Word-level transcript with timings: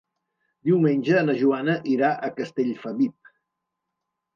Diumenge 0.69 1.21
na 1.29 1.37
Joana 1.43 1.77
irà 1.99 2.13
a 2.15 2.33
Castellfabib. 2.41 3.35